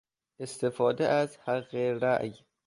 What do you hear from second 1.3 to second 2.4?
حق رای